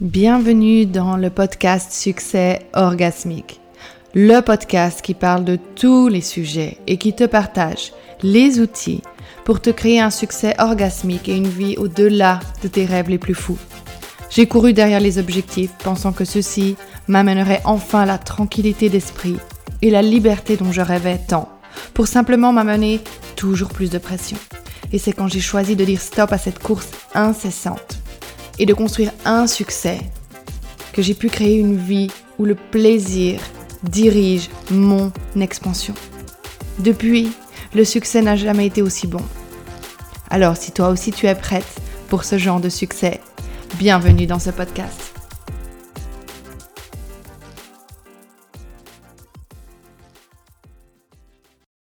[0.00, 3.60] Bienvenue dans le podcast Succès orgasmique,
[4.14, 9.02] le podcast qui parle de tous les sujets et qui te partage les outils
[9.44, 13.34] pour te créer un succès orgasmique et une vie au-delà de tes rêves les plus
[13.34, 13.58] fous.
[14.30, 16.76] J'ai couru derrière les objectifs pensant que ceci
[17.08, 19.38] m'amènerait enfin la tranquillité d'esprit
[19.82, 21.48] et la liberté dont je rêvais tant,
[21.92, 23.00] pour simplement m'amener
[23.34, 24.38] toujours plus de pression.
[24.92, 27.98] Et c'est quand j'ai choisi de dire stop à cette course incessante
[28.58, 30.00] et de construire un succès,
[30.92, 33.40] que j'ai pu créer une vie où le plaisir
[33.82, 35.94] dirige mon expansion.
[36.78, 37.32] Depuis,
[37.74, 39.22] le succès n'a jamais été aussi bon.
[40.30, 43.20] Alors si toi aussi tu es prête pour ce genre de succès,
[43.78, 45.07] bienvenue dans ce podcast.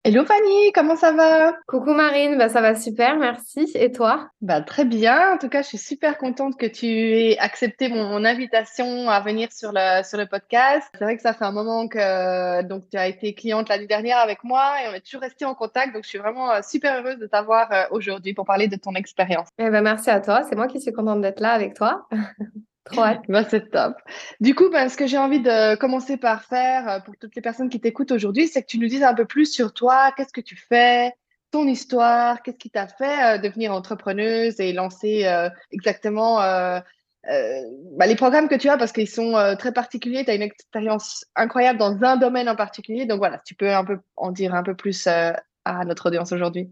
[0.08, 1.54] Hello Fanny, comment ça va?
[1.66, 3.70] Coucou Marine, bah ça va super, merci.
[3.74, 4.30] Et toi?
[4.40, 8.24] Bah, Très bien, en tout cas je suis super contente que tu aies accepté mon,
[8.24, 10.88] invitation à venir sur le, sur le podcast.
[10.94, 14.16] C'est vrai que ça fait un moment que donc, tu as été cliente l'année dernière
[14.16, 17.02] avec moi et on est toujours resté en contact, donc je suis vraiment euh, super
[17.02, 19.48] heureuse de t'avoir euh, aujourd'hui pour parler de ton expérience.
[19.58, 22.08] Eh ben, merci à toi, c'est moi qui suis contente d'être là avec toi.
[23.28, 23.96] Bah, c'est top.
[24.40, 27.42] Du coup, ben, ce que j'ai envie de commencer par faire euh, pour toutes les
[27.42, 30.32] personnes qui t'écoutent aujourd'hui, c'est que tu nous dises un peu plus sur toi, qu'est-ce
[30.32, 31.12] que tu fais,
[31.50, 38.16] ton histoire, qu'est-ce qui t'a fait euh, devenir entrepreneuse et lancer euh, exactement bah, les
[38.16, 40.24] programmes que tu as parce qu'ils sont très particuliers.
[40.24, 43.04] Tu as une expérience incroyable dans un domaine en particulier.
[43.04, 46.70] Donc voilà, tu peux un peu en dire un peu plus à notre audience aujourd'hui.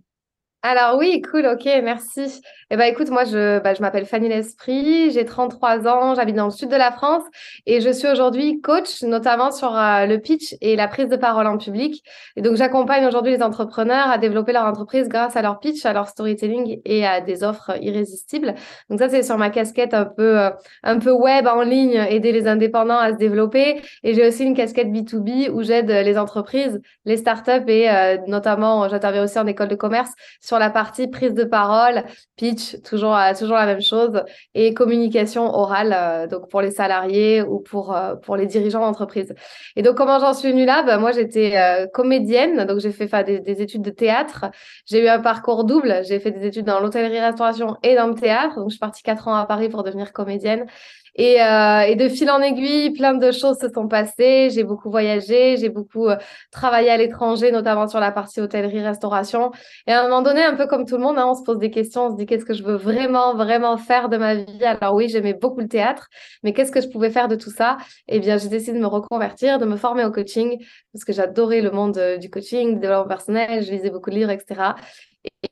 [0.69, 2.41] Alors oui, cool, ok, merci.
[2.71, 6.51] Eh ben écoute, moi je, bah, m'appelle Fanny L'Esprit, j'ai 33 ans, j'habite dans le
[6.51, 7.23] sud de la France
[7.65, 11.47] et je suis aujourd'hui coach, notamment sur euh, le pitch et la prise de parole
[11.47, 12.03] en public.
[12.35, 15.93] Et donc j'accompagne aujourd'hui les entrepreneurs à développer leur entreprise grâce à leur pitch, à
[15.93, 18.57] leur storytelling et à des offres irrésistibles.
[18.91, 20.51] Donc ça c'est sur ma casquette un peu euh,
[20.83, 23.81] un peu web en ligne, aider les indépendants à se développer.
[24.03, 28.89] Et j'ai aussi une casquette B2B où j'aide les entreprises, les startups et euh, notamment
[28.89, 30.11] j'interviens aussi en école de commerce
[30.41, 32.05] sur la partie prise de parole,
[32.37, 34.23] pitch, toujours, euh, toujours la même chose,
[34.55, 39.35] et communication orale, euh, donc pour les salariés ou pour, euh, pour les dirigeants d'entreprise.
[39.77, 40.83] Et donc, comment j'en suis venue là?
[40.83, 41.55] Ben, Moi, j'étais
[41.93, 44.47] comédienne, donc j'ai fait des, des, études de théâtre.
[44.87, 46.03] J'ai eu un parcours double.
[46.05, 48.57] J'ai fait des études dans l'hôtellerie-restauration et dans le théâtre.
[48.57, 50.67] Donc, je suis partie quatre ans à Paris pour devenir comédienne.
[51.17, 54.51] Et, euh, et, de fil en aiguille, plein de choses se sont passées.
[54.51, 56.17] J'ai beaucoup voyagé, j'ai beaucoup euh,
[56.51, 59.51] travaillé à l'étranger, notamment sur la partie hôtellerie-restauration.
[59.87, 61.59] Et à un moment donné, un peu comme tout le monde, hein, on se pose
[61.59, 64.65] des questions, on se dit qu'est-ce que je veux vraiment, vraiment faire de ma vie?
[64.65, 66.09] Alors oui, j'aimais beaucoup le théâtre,
[66.43, 67.79] mais qu'est-ce que je pouvais faire de tout ça?
[68.09, 70.63] Eh bien, j'ai décidé de me reconvertir, de me former au coaching,
[70.93, 74.17] parce que j'adorais le monde euh, du coaching, du développement personnel, je lisais beaucoup de
[74.17, 74.75] livres, etc.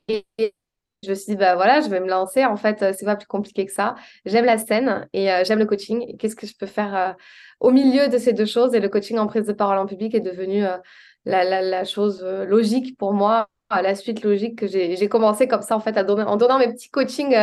[0.07, 0.53] Et, et
[1.05, 2.45] je me suis dit, bah voilà, je vais me lancer.
[2.45, 3.95] En fait, c'est pas plus compliqué que ça.
[4.25, 6.17] J'aime la scène et euh, j'aime le coaching.
[6.17, 7.13] Qu'est-ce que je peux faire euh,
[7.59, 8.73] au milieu de ces deux choses?
[8.73, 10.77] Et le coaching en prise de parole en public est devenu euh,
[11.25, 15.97] la, chose logique pour moi, la suite logique que j'ai commencé comme ça, en fait,
[15.97, 17.35] à donner, en donnant mes petits coachings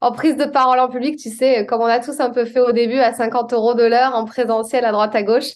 [0.00, 2.60] en prise de parole en public, tu sais, comme on a tous un peu fait
[2.60, 5.52] au début, à 50 euros de l'heure, en présentiel à droite à gauche.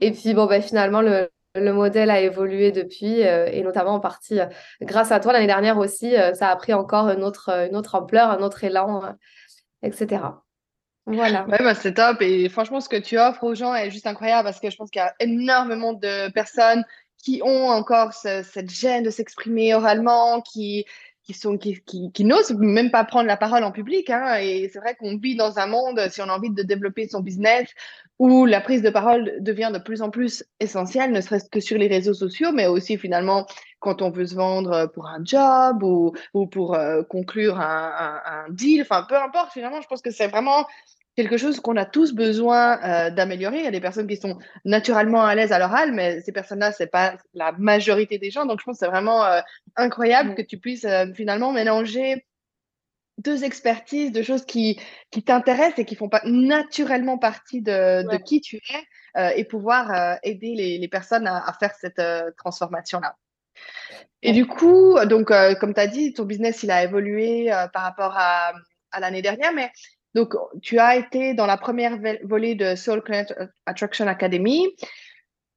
[0.00, 4.00] Et puis, bon, ben, finalement, le, le modèle a évolué depuis euh, et notamment en
[4.00, 4.46] partie euh,
[4.82, 7.94] grâce à toi l'année dernière aussi, euh, ça a pris encore une autre, une autre
[7.94, 9.14] ampleur, un autre élan,
[9.82, 10.22] etc.
[11.06, 11.46] Voilà.
[11.46, 12.20] Ouais, bah, c'est top.
[12.20, 14.90] Et franchement, ce que tu offres aux gens est juste incroyable parce que je pense
[14.90, 16.84] qu'il y a énormément de personnes
[17.16, 20.84] qui ont encore cette gêne de s'exprimer oralement, qui,
[21.24, 24.10] qui sont qui, qui, n'osent même pas prendre la parole en public.
[24.10, 27.08] Hein, et c'est vrai qu'on vit dans un monde, si on a envie de développer
[27.08, 27.68] son business,
[28.18, 31.78] où la prise de parole devient de plus en plus essentielle, ne serait-ce que sur
[31.78, 33.46] les réseaux sociaux, mais aussi finalement
[33.78, 38.46] quand on veut se vendre pour un job ou, ou pour euh, conclure un, un,
[38.46, 38.82] un, deal.
[38.82, 40.66] Enfin, peu importe, finalement, je pense que c'est vraiment
[41.18, 43.58] quelque chose qu'on a tous besoin euh, d'améliorer.
[43.58, 46.70] Il y a des personnes qui sont naturellement à l'aise à l'oral, mais ces personnes-là,
[46.70, 48.46] c'est pas la majorité des gens.
[48.46, 49.40] Donc, je pense que c'est vraiment euh,
[49.74, 50.34] incroyable mm.
[50.36, 52.24] que tu puisses euh, finalement mélanger
[53.18, 54.80] deux expertises, deux choses qui,
[55.10, 60.18] qui t'intéressent et qui font pas naturellement partie de, de qui tu es et pouvoir
[60.22, 62.00] aider les, les, personnes à, à faire cette
[62.36, 63.16] transformation-là.
[64.22, 68.14] Et du coup, donc, comme tu as dit, ton business, il a évolué par rapport
[68.16, 68.52] à,
[68.92, 69.70] à l'année dernière, mais
[70.14, 73.26] donc, tu as été dans la première volée de Soul Client
[73.66, 74.66] Attraction Academy.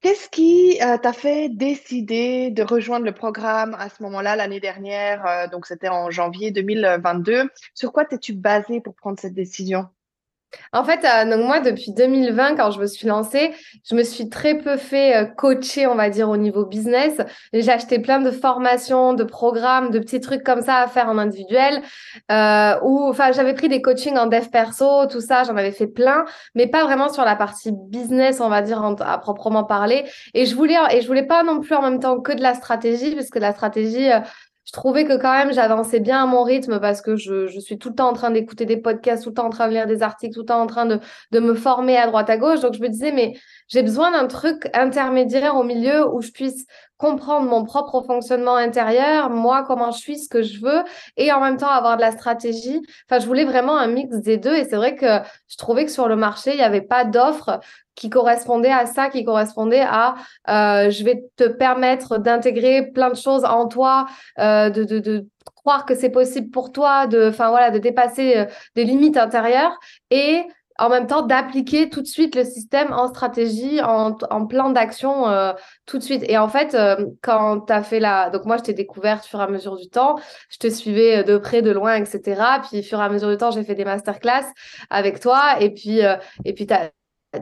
[0.02, 5.24] Qu'est-ce qui euh, t'a fait décider de rejoindre le programme à ce moment-là, l'année dernière
[5.26, 7.48] euh, Donc, c'était en janvier 2022.
[7.72, 9.86] Sur quoi t'es-tu basé pour prendre cette décision?
[10.72, 13.52] En fait, euh, donc moi, depuis 2020, quand je me suis lancée,
[13.88, 17.20] je me suis très peu fait euh, coacher, on va dire, au niveau business.
[17.52, 21.18] J'ai acheté plein de formations, de programmes, de petits trucs comme ça à faire en
[21.18, 21.82] individuel.
[22.30, 25.86] Euh, ou, enfin, j'avais pris des coachings en dev perso, tout ça, j'en avais fait
[25.86, 26.24] plein,
[26.54, 30.04] mais pas vraiment sur la partie business, on va dire, à proprement parler.
[30.34, 32.54] Et je voulais, et je voulais pas non plus en même temps que de la
[32.54, 34.08] stratégie, parce que la stratégie,
[34.64, 37.88] je trouvais que quand même j'avançais bien à mon rythme parce que je, suis tout
[37.88, 40.02] le temps en train d'écouter des podcasts, tout le temps en train de lire des
[40.02, 41.00] articles, tout le temps en train de,
[41.32, 42.60] de me former à droite à gauche.
[42.60, 43.34] Donc je me disais, mais
[43.68, 46.66] j'ai besoin d'un truc intermédiaire au milieu où je puisse
[47.02, 50.84] comprendre mon propre fonctionnement intérieur, moi, comment je suis, ce que je veux,
[51.16, 52.80] et en même temps avoir de la stratégie.
[53.10, 54.54] Enfin, je voulais vraiment un mix des deux.
[54.54, 55.18] Et c'est vrai que
[55.48, 57.58] je trouvais que sur le marché, il n'y avait pas d'offre
[57.94, 60.14] qui correspondait à ça, qui correspondait à
[60.48, 64.06] euh, je vais te permettre d'intégrer plein de choses en toi,
[64.38, 65.26] euh, de, de, de,
[65.56, 68.44] croire que c'est possible pour toi, de, enfin voilà, de dépasser euh,
[68.74, 69.76] des limites intérieures
[70.10, 70.42] et
[70.78, 74.14] en même temps d'appliquer tout de suite le système en stratégie, en,
[74.46, 75.52] plan d'action euh,
[75.86, 76.24] tout de suite.
[76.28, 78.30] Et en fait, euh, quand tu as fait la...
[78.30, 80.16] Donc moi, je t'ai découverte fur et à mesure du temps,
[80.48, 82.42] je te suivais de près, de loin, etc.
[82.68, 84.46] Puis au fur et à mesure du temps, j'ai fait des masterclass
[84.90, 85.60] avec toi.
[85.60, 86.00] Et puis,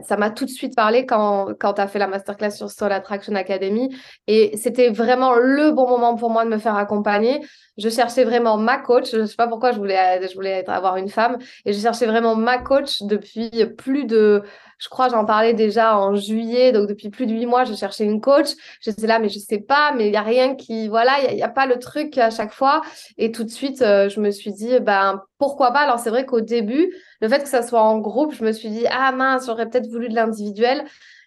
[0.03, 2.91] ça m'a tout de suite parlé quand, quand tu as fait la masterclass sur Soul
[2.91, 3.93] Attraction Academy.
[4.27, 7.41] Et c'était vraiment le bon moment pour moi de me faire accompagner.
[7.77, 9.11] Je cherchais vraiment ma coach.
[9.11, 11.37] Je ne sais pas pourquoi je voulais, je voulais avoir une femme.
[11.65, 14.43] Et je cherchais vraiment ma coach depuis plus de,
[14.81, 16.71] je crois, j'en parlais déjà en juillet.
[16.71, 18.47] Donc, depuis plus de huit mois, je cherchais une coach.
[18.81, 21.43] J'étais là, mais je sais pas, mais il n'y a rien qui, voilà, il n'y
[21.43, 22.81] a, pas le truc à chaque fois.
[23.19, 25.81] Et tout de suite, euh, je me suis dit, ben, pourquoi pas?
[25.81, 26.91] Alors, c'est vrai qu'au début,
[27.21, 29.87] le fait que ça soit en groupe, je me suis dit, ah mince, j'aurais peut-être
[29.87, 30.83] voulu de l'individuel.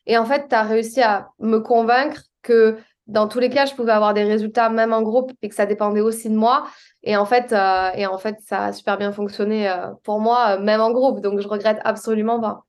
[0.06, 3.74] Et en fait, tu as réussi à me convaincre que dans tous les cas, je
[3.74, 6.66] pouvais avoir des résultats même en groupe et que ça dépendait aussi de moi.
[7.04, 10.58] Et en fait, euh, et en fait ça a super bien fonctionné euh, pour moi,
[10.58, 11.20] même en groupe.
[11.20, 12.64] Donc, je regrette absolument pas.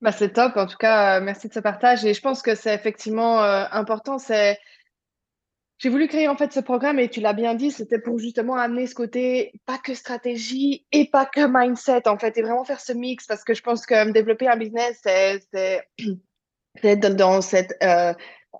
[0.00, 0.56] Bah, c'est top.
[0.56, 2.04] En tout cas, euh, merci de ce partage.
[2.04, 4.18] Et je pense que c'est effectivement euh, important.
[4.18, 4.58] C'est
[5.78, 8.54] j'ai voulu créer en fait ce programme et tu l'as bien dit, c'était pour justement
[8.56, 12.80] amener ce côté pas que stratégie et pas que mindset en fait et vraiment faire
[12.80, 15.86] ce mix parce que je pense que euh, développer un business c'est c'est
[17.14, 17.74] dans cette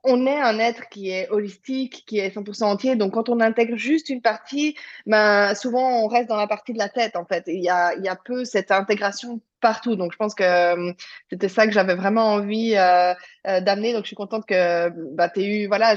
[0.05, 2.97] on est un être qui est holistique, qui est 100% entier.
[2.97, 4.77] Donc, quand on intègre juste une partie,
[5.07, 7.45] ben, souvent, on reste dans la partie de la tête, en fait.
[7.47, 9.97] Il y a, peu cette intégration partout.
[9.97, 10.93] Donc, je pense que euh,
[11.29, 13.13] c'était ça que j'avais vraiment envie euh,
[13.47, 13.93] euh, d'amener.
[13.93, 15.95] Donc, je suis contente que bah, tu eu voilà,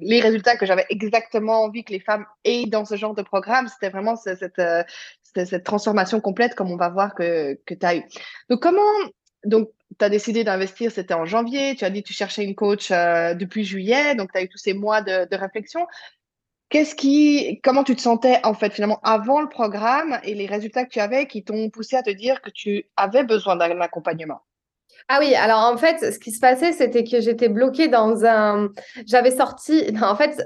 [0.00, 3.68] les résultats que j'avais exactement envie que les femmes aient dans ce genre de programme.
[3.68, 8.02] C'était vraiment cette, transformation complète, comme on va voir que, que tu as eu.
[8.48, 8.82] Donc, comment
[9.44, 11.74] donc, tu as décidé d'investir, c'était en janvier.
[11.74, 14.14] Tu as dit que tu cherchais une coach euh, depuis juillet.
[14.14, 15.86] Donc, tu as eu tous ces mois de, de réflexion.
[16.68, 20.84] Qu'est-ce qui, comment tu te sentais en fait finalement avant le programme et les résultats
[20.84, 24.42] que tu avais qui t'ont poussé à te dire que tu avais besoin d'un accompagnement?
[25.08, 28.68] Ah oui, alors en fait, ce qui se passait, c'était que j'étais bloquée dans un.
[29.06, 30.44] J'avais sorti, en fait,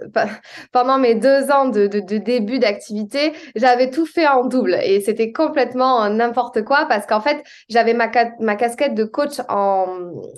[0.73, 5.33] pendant mes deux ans de, de, début d'activité, j'avais tout fait en double et c'était
[5.33, 8.11] complètement n'importe quoi parce qu'en fait, j'avais ma,
[8.41, 9.87] ma casquette de coach en,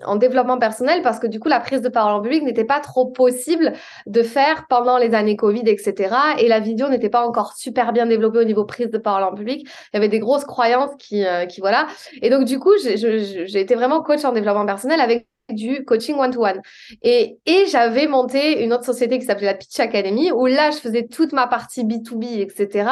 [0.05, 2.81] en développement personnel parce que du coup, la prise de parole en public n'était pas
[2.81, 3.73] trop possible
[4.07, 6.15] de faire pendant les années Covid, etc.
[6.39, 9.35] Et la vidéo n'était pas encore super bien développée au niveau prise de parole en
[9.35, 9.67] public.
[9.93, 11.87] Il y avait des grosses croyances qui, euh, qui voilà.
[12.23, 16.61] Et donc, du coup, j'ai été vraiment coach en développement personnel avec du coaching one-to-one.
[17.03, 20.79] Et, et j'avais monté une autre société qui s'appelait la Pitch Academy, où là, je
[20.79, 22.89] faisais toute ma partie B2B, etc.,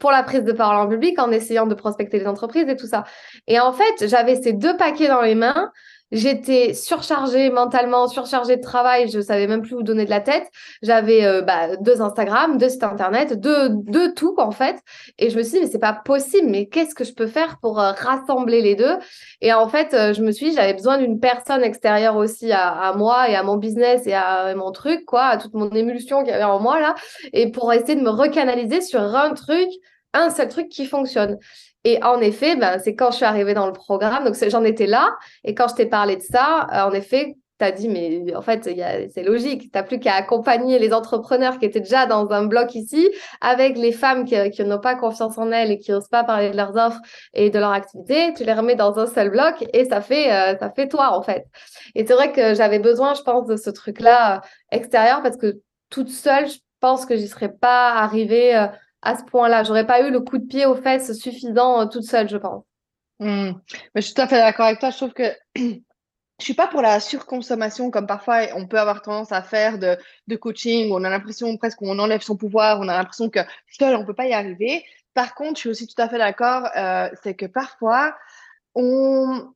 [0.00, 2.86] pour la prise de parole en public, en essayant de prospecter les entreprises et tout
[2.86, 3.04] ça.
[3.46, 5.70] Et en fait, j'avais ces deux paquets dans les mains.
[6.14, 10.48] J'étais surchargée mentalement, surchargée de travail, je savais même plus où donner de la tête.
[10.80, 14.76] J'avais euh, bah, deux Instagram, deux sites internet, deux, deux tout en fait.
[15.18, 17.58] Et je me suis dit, mais c'est pas possible, mais qu'est-ce que je peux faire
[17.60, 18.96] pour euh, rassembler les deux?
[19.40, 22.68] Et en fait, euh, je me suis dit, j'avais besoin d'une personne extérieure aussi à,
[22.68, 26.22] à, moi et à mon business et à mon truc, quoi, à toute mon émulsion
[26.22, 26.94] qu'il y avait en moi là,
[27.32, 29.68] et pour essayer de me recanaliser sur un truc
[30.14, 31.38] un seul truc qui fonctionne.
[31.84, 34.86] Et en effet, ben, c'est quand je suis arrivée dans le programme, donc j'en étais
[34.86, 38.34] là, et quand je t'ai parlé de ça, euh, en effet, tu as dit, mais
[38.34, 42.30] en fait, c'est logique, tu n'as plus qu'à accompagner les entrepreneurs qui étaient déjà dans
[42.30, 43.10] un bloc ici,
[43.40, 46.50] avec les femmes qui, qui n'ont pas confiance en elles et qui n'osent pas parler
[46.50, 47.00] de leurs offres
[47.34, 50.58] et de leur activité, tu les remets dans un seul bloc et ça fait, euh,
[50.58, 51.44] ça fait toi, en fait.
[51.94, 54.40] Et c'est vrai que j'avais besoin, je pense, de ce truc-là euh,
[54.72, 55.60] extérieur parce que
[55.90, 58.68] toute seule, je pense que j'y serais pas arrivée
[59.04, 59.62] à ce point-là.
[59.62, 62.64] J'aurais pas eu le coup de pied aux fesses suffisant euh, toute seule, je pense.
[63.20, 63.52] Hmm.
[63.94, 64.90] Mais je suis tout à fait d'accord avec toi.
[64.90, 65.80] Je trouve que je
[66.40, 69.96] suis pas pour la surconsommation comme parfois on peut avoir tendance à faire de,
[70.26, 73.40] de coaching où on a l'impression presque qu'on enlève son pouvoir, on a l'impression que
[73.70, 74.84] seul on peut pas y arriver.
[75.14, 78.16] Par contre, je suis aussi tout à fait d'accord, euh, c'est que parfois,
[78.74, 79.52] on,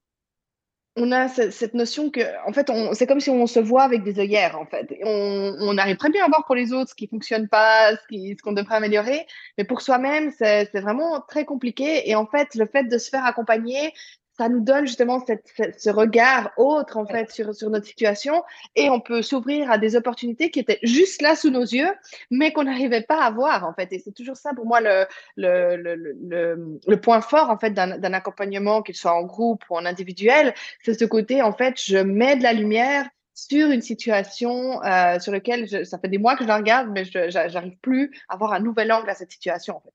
[0.99, 4.19] on a cette notion que, en fait, c'est comme si on se voit avec des
[4.19, 4.93] œillères, en fait.
[5.05, 8.43] On, on, arrive très bien à voir pour les autres ce qui fonctionne pas, ce
[8.43, 9.26] qu'on devrait améliorer,
[9.57, 12.09] mais pour soi-même, c'est vraiment très compliqué.
[12.11, 13.93] Et en fait, le fait de se faire accompagner,
[14.38, 18.42] ça nous donne justement cette, ce regard autre en fait sur, sur notre situation.
[18.76, 21.90] Et on peut s'ouvrir à des opportunités qui étaient juste là sous nos yeux
[22.30, 23.92] mais qu'on n'arrivait pas à voir en fait.
[23.92, 28.12] Et c'est toujours ça pour moi le, le, le, le, point fort en fait d'un
[28.12, 30.54] accompagnement qu'il soit en groupe ou en individuel.
[30.85, 35.33] C'est ce côté en fait je mets de la lumière sur une situation euh, sur
[35.33, 38.52] laquelle ça fait des mois que je la regarde mais je n'arrive plus à avoir
[38.52, 39.92] un nouvel angle à cette situation en fait.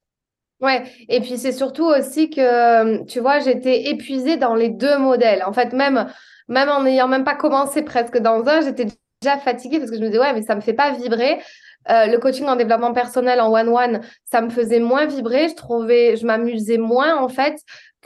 [0.64, 5.44] Ouais, et puis c'est surtout aussi que, tu vois, j'étais épuisée dans les deux modèles.
[5.46, 6.08] En fait, même,
[6.48, 8.88] même en n'ayant même pas commencé presque dans un, j'étais
[9.22, 11.42] déjà fatiguée parce que je me disais, ouais, mais ça me fait pas vibrer.
[11.90, 14.00] Euh, le coaching en développement personnel en one-one,
[14.32, 15.50] ça me faisait moins vibrer.
[15.50, 17.56] Je trouvais, je m'amusais moins en fait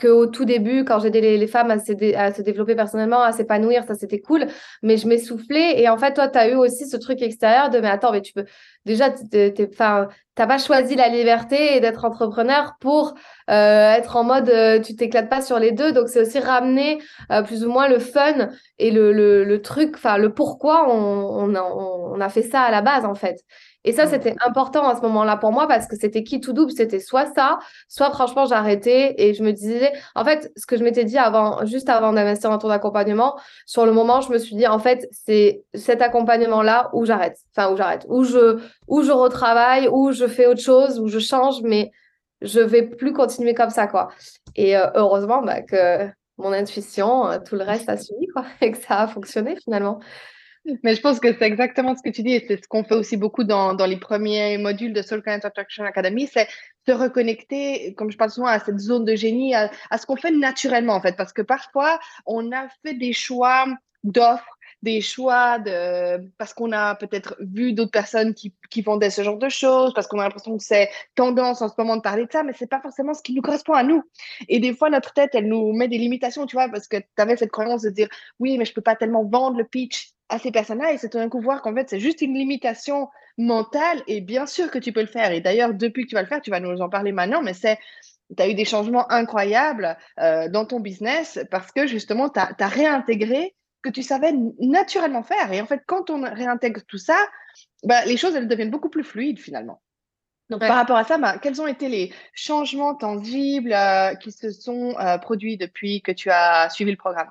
[0.00, 3.94] qu'au tout début, quand j'aidais les, les, femmes à se, développer personnellement, à s'épanouir, ça
[3.94, 4.46] c'était cool.
[4.82, 5.80] Mais je m'essoufflais.
[5.80, 8.22] Et en fait, toi, tu as eu aussi ce truc extérieur de, mais attends, mais
[8.22, 8.44] tu peux.
[8.84, 13.14] Déjà, tu n'as pas choisi la liberté d'être entrepreneur pour
[13.50, 15.92] euh, être en mode, euh, tu t'éclates pas sur les deux.
[15.92, 16.98] Donc, c'est aussi ramener
[17.32, 22.20] euh, plus ou moins le fun et le, le, truc, enfin, le pourquoi on, on
[22.20, 23.44] a fait ça à la base, en fait.
[23.88, 26.70] Et ça, c'était important à ce moment-là pour moi parce que c'était qui tout double,
[26.72, 30.84] c'était soit ça, soit franchement j'arrêtais et je me disais, en fait, ce que je
[30.84, 34.56] m'étais dit avant, juste avant d'investir dans ton accompagnement, sur le moment, je me suis
[34.56, 39.10] dit, en fait, c'est cet accompagnement-là où j'arrête, enfin où j'arrête, où je, où je
[39.10, 41.90] retravaille, où je fais autre chose, où je change, mais
[42.42, 44.08] je vais plus continuer comme ça, quoi.
[44.54, 48.70] Et euh, heureusement bah, que mon intuition, euh, tout le reste a suivi, quoi, et
[48.70, 49.98] que ça a fonctionné finalement.
[50.82, 52.94] Mais je pense que c'est exactement ce que tu dis et c'est ce qu'on fait
[52.94, 56.48] aussi beaucoup dans, dans, les premiers modules de Soul Client Attraction Academy, c'est
[56.86, 60.16] se reconnecter, comme je parle souvent, à cette zone de génie, à, à ce qu'on
[60.16, 63.66] fait naturellement en fait, parce que parfois on a fait des choix
[64.04, 69.22] d'offres des choix de parce qu'on a peut-être vu d'autres personnes qui, qui vendaient ce
[69.22, 72.26] genre de choses, parce qu'on a l'impression que c'est tendance en ce moment de parler
[72.26, 74.02] de ça, mais c'est pas forcément ce qui nous correspond à nous.
[74.48, 77.06] Et des fois, notre tête, elle nous met des limitations, tu vois, parce que tu
[77.16, 78.08] avais cette croyance de dire
[78.38, 81.18] oui, mais je peux pas tellement vendre le pitch à ces personnes-là et c'est tout
[81.18, 83.08] d'un coup voir qu'en fait c'est juste une limitation
[83.38, 85.32] mentale et bien sûr que tu peux le faire.
[85.32, 87.54] Et d'ailleurs depuis que tu vas le faire tu vas nous en parler maintenant mais
[87.54, 87.78] c'est
[88.36, 92.68] tu as eu des changements incroyables euh, dans ton business parce que justement tu as,
[92.68, 95.52] réintégré que tu savais naturellement faire.
[95.52, 97.18] Et en fait quand on réintègre tout ça
[97.84, 99.80] bah, les choses elles deviennent beaucoup plus fluides finalement.
[100.50, 104.50] Donc, par rapport à ça, bah, quels ont été les changements tangibles euh, qui se
[104.50, 107.30] sont euh, produits depuis que tu as suivi le programme?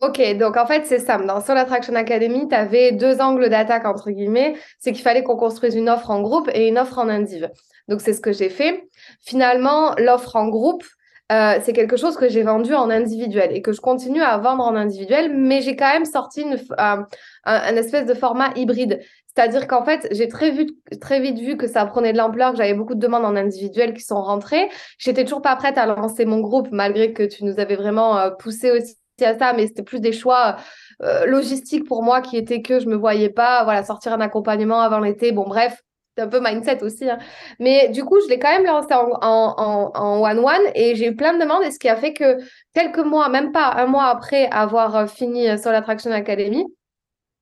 [0.00, 1.24] Ok, donc en fait, c'est simple.
[1.26, 4.54] Dans Soul Attraction Academy, tu avais deux angles d'attaque, entre guillemets.
[4.78, 7.48] C'est qu'il fallait qu'on construise une offre en groupe et une offre en indiv.
[7.88, 8.88] Donc, c'est ce que j'ai fait.
[9.22, 10.84] Finalement, l'offre en groupe,
[11.32, 14.64] euh, c'est quelque chose que j'ai vendu en individuel et que je continue à vendre
[14.64, 17.06] en individuel, mais j'ai quand même sorti une, un,
[17.44, 19.00] un, espèce de format hybride.
[19.34, 20.54] C'est-à-dire qu'en fait, j'ai très,
[21.00, 23.94] très vite vu que ça prenait de l'ampleur, que j'avais beaucoup de demandes en individuel
[23.94, 24.68] qui sont rentrées.
[24.98, 28.30] J'étais toujours pas prête à lancer mon groupe, malgré que tu nous avais vraiment euh,
[28.30, 30.56] poussé aussi à ça, mais c'était plus des choix
[31.02, 34.80] euh, logistiques pour moi qui étaient que je me voyais pas voilà, sortir un accompagnement
[34.80, 35.32] avant l'été.
[35.32, 35.80] Bon, bref,
[36.16, 37.08] c'est un peu mindset aussi.
[37.08, 37.18] Hein.
[37.58, 41.40] Mais du coup, je l'ai quand même lancé en one-one et j'ai eu plein de
[41.42, 41.62] demandes.
[41.64, 42.38] Et ce qui a fait que
[42.74, 46.64] quelques mois, même pas un mois après avoir euh, fini euh, sur l'Attraction Academy,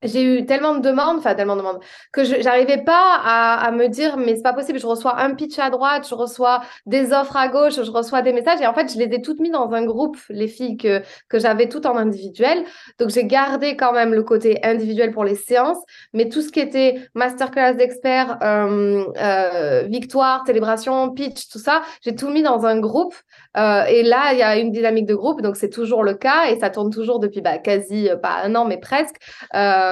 [0.03, 1.81] j'ai eu tellement de demandes, enfin tellement de demandes,
[2.13, 5.59] que je n'arrivais pas à, me dire, mais c'est pas possible, je reçois un pitch
[5.59, 8.93] à droite, je reçois des offres à gauche, je reçois des messages, et en fait,
[8.93, 11.97] je les ai toutes mis dans un groupe, les filles que, que j'avais toutes en
[11.97, 12.65] individuel.
[12.99, 15.79] Donc, j'ai gardé quand même le côté individuel pour les séances,
[16.13, 22.15] mais tout ce qui était masterclass d'experts, euh, euh, victoire, célébration, pitch, tout ça, j'ai
[22.15, 23.15] tout mis dans un groupe.
[23.57, 26.47] Euh, et là, il y a une dynamique de groupe, donc c'est toujours le cas,
[26.51, 29.17] et ça tourne toujours depuis bah, quasi, pas un an, mais presque.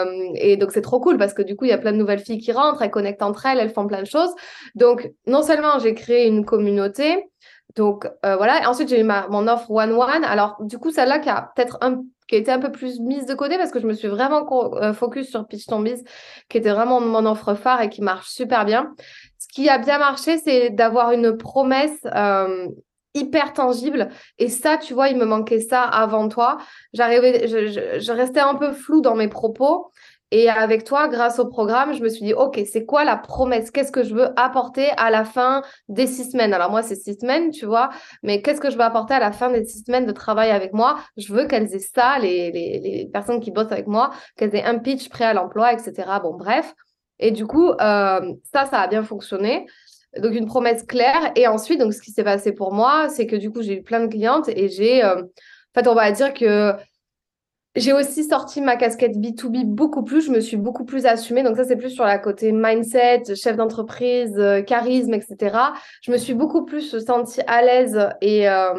[0.06, 1.96] Euh, et donc, c'est trop cool parce que du coup, il y a plein de
[1.96, 4.30] nouvelles filles qui rentrent, elles connectent entre elles, elles font plein de choses.
[4.74, 7.24] Donc, non seulement j'ai créé une communauté,
[7.76, 8.68] donc euh, voilà.
[8.68, 10.24] ensuite, j'ai eu mon offre one-one.
[10.24, 13.34] Alors, du coup, celle-là qui a peut-être un qui été un peu plus mise de
[13.34, 16.04] côté parce que je me suis vraiment euh, focus sur Pitch Ton Biz,
[16.48, 18.94] qui était vraiment mon offre phare et qui marche super bien.
[19.38, 21.98] Ce qui a bien marché, c'est d'avoir une promesse
[23.14, 24.08] hyper tangible.
[24.38, 26.58] Et ça, tu vois, il me manquait ça avant toi.
[26.92, 29.90] J'arrivais, je, restais un peu flou dans mes propos.
[30.32, 33.72] Et avec toi, grâce au programme, je me suis dit, OK, c'est quoi la promesse?
[33.72, 36.54] Qu'est-ce que je veux apporter à la fin des six semaines?
[36.54, 37.90] Alors moi, c'est six semaines, tu vois,
[38.22, 40.72] mais qu'est-ce que je veux apporter à la fin des six semaines de travail avec
[40.72, 41.00] moi?
[41.16, 44.62] Je veux qu'elles aient ça, les, les, les, personnes qui bossent avec moi, qu'elles aient
[44.62, 45.92] un pitch prêt à l'emploi, etc.
[46.22, 46.74] Bon, bref.
[47.18, 49.66] Et du coup, euh, ça, ça a bien fonctionné.
[50.18, 51.32] Donc une promesse claire.
[51.36, 53.82] Et ensuite, donc ce qui s'est passé pour moi, c'est que du coup, j'ai eu
[53.82, 55.22] plein de clientes et j'ai, en
[55.74, 56.74] fait, on va dire que
[57.76, 61.44] j'ai aussi sorti ma casquette B2B beaucoup plus, je me suis beaucoup plus assumée.
[61.44, 65.56] Donc ça, c'est plus sur la côté mindset, chef d'entreprise, euh, charisme, etc.
[66.02, 68.74] Je me suis beaucoup plus sentie à l'aise et, euh,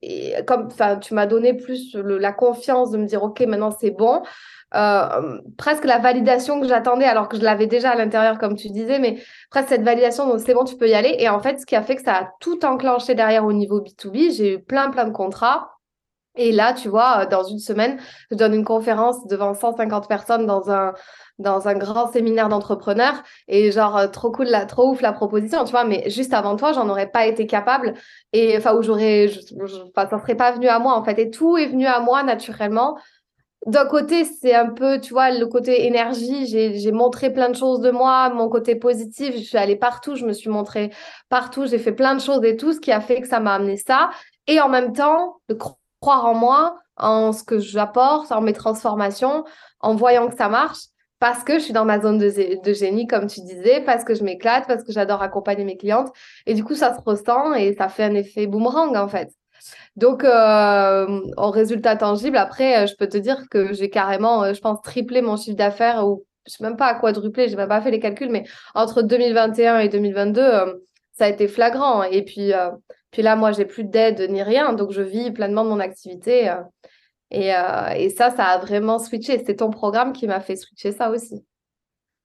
[0.00, 0.68] et comme
[1.02, 4.22] tu m'as donné plus la confiance de me dire, OK, maintenant c'est bon.
[4.74, 8.68] Euh, presque la validation que j'attendais alors que je l'avais déjà à l'intérieur comme tu
[8.68, 9.20] disais mais
[9.50, 11.82] presque cette validation c'est bon tu peux y aller et en fait ce qui a
[11.82, 15.10] fait que ça a tout enclenché derrière au niveau B2B j'ai eu plein plein de
[15.10, 15.72] contrats
[16.36, 17.98] et là, tu vois, dans une semaine,
[18.30, 20.94] je donne une conférence devant 150 personnes dans un,
[21.38, 23.22] dans un grand séminaire d'entrepreneurs.
[23.48, 25.84] Et genre, euh, trop cool, la, trop ouf la proposition, tu vois.
[25.84, 27.94] Mais juste avant toi, j'en aurais pas été capable.
[28.32, 29.28] Et enfin, où j'aurais,
[29.88, 31.18] enfin, ça serait pas venu à moi, en fait.
[31.18, 32.96] Et tout est venu à moi naturellement.
[33.66, 36.46] D'un côté, c'est un peu, tu vois, le côté énergie.
[36.46, 39.34] J'ai montré plein de choses de moi, mon côté positif.
[39.34, 40.90] Je suis allée partout, je me suis montrée
[41.28, 43.54] partout, j'ai fait plein de choses et tout, ce qui a fait que ça m'a
[43.54, 44.10] amené ça.
[44.46, 45.56] Et en même temps, le
[46.00, 49.44] croire en moi, en ce que j'apporte, en mes transformations,
[49.80, 50.86] en voyant que ça marche,
[51.18, 54.24] parce que je suis dans ma zone de, génie, comme tu disais, parce que je
[54.24, 56.08] m'éclate, parce que j'adore accompagner mes clientes.
[56.46, 59.28] Et du coup, ça se ressent et ça fait un effet boomerang, en fait.
[59.96, 64.54] Donc, euh, en résultat tangible, après, euh, je peux te dire que j'ai carrément, euh,
[64.54, 67.50] je pense, triplé mon chiffre d'affaires, ou je ne sais même pas à quadruplé, je
[67.50, 70.80] n'ai même pas fait les calculs, mais entre 2021 et 2022,
[71.12, 72.02] ça a été flagrant.
[72.04, 72.52] Et puis,
[73.10, 76.48] puis là, moi, j'ai plus d'aide ni rien, donc je vis pleinement de mon activité.
[76.48, 76.62] Euh,
[77.30, 79.42] et, euh, et, ça, ça a vraiment switché.
[79.44, 81.44] C'est ton programme qui m'a fait switcher ça aussi.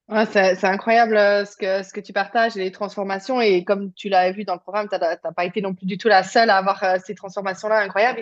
[0.08, 3.42] Ouais, c'est incroyable euh, ce que, ce que tu partages, les transformations.
[3.42, 5.98] Et comme tu l'as vu dans le programme, tu n'as pas été non plus du
[5.98, 8.20] tout la seule à avoir ces transformations-là incroyables.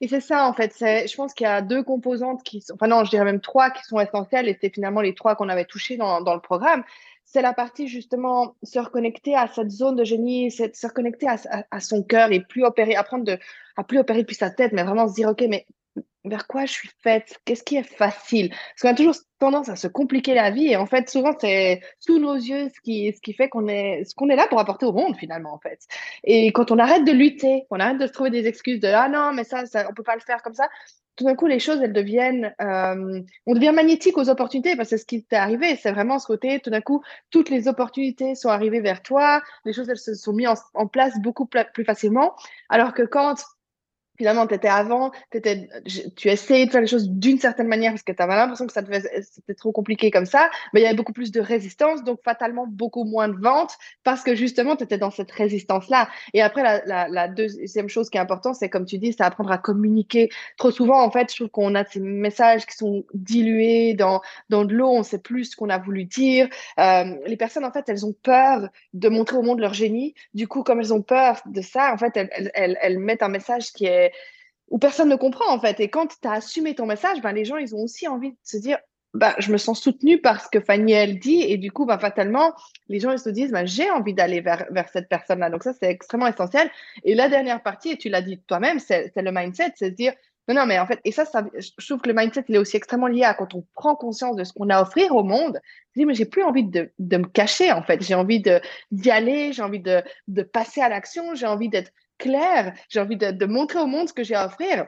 [0.00, 0.74] Et c'est ça, en fait.
[0.78, 3.70] Je pense qu'il y a deux composantes qui sont, enfin non, je dirais même trois
[3.70, 4.48] qui sont essentielles.
[4.48, 6.84] Et c'est finalement les trois qu'on avait touchés dans, dans le programme
[7.32, 12.02] c'est la partie justement se reconnecter à cette zone de génie, se reconnecter à, son
[12.02, 13.38] cœur et plus opérer, apprendre de,
[13.76, 15.64] à plus opérer depuis sa tête, mais vraiment se dire, OK, mais
[16.30, 19.76] vers quoi je suis faite Qu'est-ce qui est facile Parce qu'on a toujours tendance à
[19.76, 23.20] se compliquer la vie et en fait, souvent, c'est sous nos yeux ce qui, ce
[23.20, 25.80] qui fait qu'on est, ce qu'on est là pour apporter au monde finalement, en fait.
[26.24, 29.08] Et quand on arrête de lutter, on arrête de se trouver des excuses de ah
[29.08, 30.68] non, mais ça, ça on peut pas le faire comme ça,
[31.20, 34.96] tout d'un coup, les choses, elles deviennent, euh, on devient magnétique aux opportunités parce que
[34.96, 38.48] ce qui t'est arrivé, c'est vraiment ce côté, tout d'un coup, toutes les opportunités sont
[38.48, 42.34] arrivées vers toi, les choses, elles se sont mises en, place beaucoup plus facilement.
[42.70, 43.36] Alors que quand
[44.20, 45.66] finalement, tu étais avant, étais,
[46.14, 48.72] tu essayais de faire les choses d'une certaine manière parce que tu avais l'impression que
[48.74, 52.66] c'était trop compliqué comme ça, mais il y avait beaucoup plus de résistance, donc fatalement
[52.68, 56.10] beaucoup moins de ventes parce que justement, tu étais dans cette résistance-là.
[56.34, 59.56] Et après, la, deuxième chose qui est importante, c'est comme tu dis, c'est apprendre à
[59.56, 60.28] communiquer.
[60.58, 64.66] Trop souvent, en fait, je trouve qu'on a ces messages qui sont dilués dans, dans
[64.66, 66.46] de l'eau, on sait plus ce qu'on a voulu dire.
[66.78, 70.14] Euh, les personnes, en fait, elles ont peur de montrer au monde leur génie.
[70.34, 72.12] Du coup, comme elles ont peur de ça, en fait,
[72.54, 74.09] elles mettent un message qui est
[74.68, 75.80] où personne ne comprend en fait.
[75.80, 78.38] Et quand tu as assumé ton message, ben, les gens, ils ont aussi envie de
[78.42, 78.78] se dire,
[79.12, 81.42] ben, je me sens soutenue par ce que Fanny, elle dit.
[81.42, 82.54] Et du coup, ben, fatalement,
[82.88, 85.50] les gens, ils se disent, ben, j'ai envie d'aller vers, vers cette personne-là.
[85.50, 86.70] Donc ça, c'est extrêmement essentiel.
[87.02, 90.12] Et la dernière partie, et tu l'as dit toi-même, c'est le mindset, c'est se dire,
[90.48, 92.58] non, non, mais en fait, et ça, ça, je trouve que le mindset, il est
[92.58, 95.22] aussi extrêmement lié à quand on prend conscience de ce qu'on a à offrir au
[95.22, 95.60] monde.
[95.94, 98.02] Je dis, mais j'ai plus envie de, de, me cacher, en fait.
[98.02, 98.42] J'ai envie
[98.90, 103.16] d'y aller, j'ai envie de, de passer à l'action, j'ai envie d'être clair, j'ai envie
[103.16, 104.86] de, montrer au monde ce que j'ai à offrir.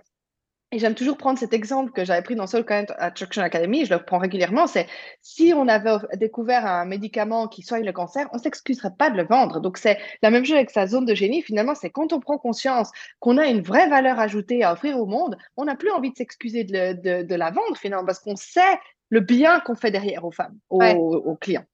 [0.74, 3.92] Et j'aime toujours prendre cet exemple que j'avais pris dans Soul Current Attraction Academy, je
[3.92, 4.86] le prends régulièrement, c'est
[5.20, 9.18] si on avait découvert un médicament qui soigne le cancer, on ne s'excuserait pas de
[9.18, 9.60] le vendre.
[9.60, 12.38] Donc c'est la même chose avec sa zone de génie, finalement, c'est quand on prend
[12.38, 12.90] conscience
[13.20, 16.16] qu'on a une vraie valeur ajoutée à offrir au monde, on n'a plus envie de
[16.16, 18.78] s'excuser de, la vendre finalement, parce qu'on sait
[19.10, 21.66] le bien qu'on fait derrière aux femmes, aux clients.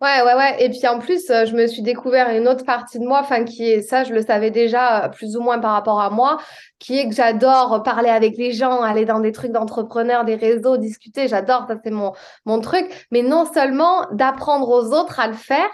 [0.00, 0.64] Ouais, ouais, ouais.
[0.64, 3.44] Et puis en plus, euh, je me suis découvert une autre partie de moi, enfin,
[3.44, 6.38] qui est ça, je le savais déjà euh, plus ou moins par rapport à moi,
[6.78, 10.76] qui est que j'adore parler avec les gens, aller dans des trucs d'entrepreneurs, des réseaux,
[10.76, 11.28] discuter.
[11.28, 12.12] J'adore, ça, c'est mon,
[12.46, 13.06] mon truc.
[13.10, 15.68] Mais non seulement d'apprendre aux autres à le faire,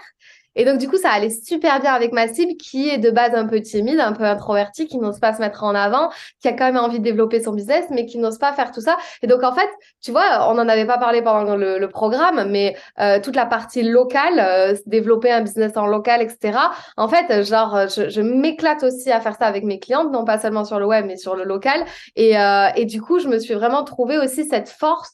[0.55, 3.33] et donc, du coup, ça allait super bien avec ma cible qui est de base
[3.33, 6.09] un peu timide, un peu introvertie, qui n'ose pas se mettre en avant,
[6.41, 8.81] qui a quand même envie de développer son business, mais qui n'ose pas faire tout
[8.81, 8.97] ça.
[9.21, 9.69] Et donc, en fait,
[10.01, 13.83] tu vois, on n'en avait pas parlé pendant le, programme, mais euh, toute la partie
[13.83, 16.57] locale, euh, développer un business en local, etc.
[16.97, 20.39] En fait, genre, je, je m'éclate aussi à faire ça avec mes clientes, non pas
[20.39, 21.85] seulement sur le web, mais sur le local.
[22.15, 25.11] Et, euh, et du coup, je me suis vraiment trouvé aussi cette force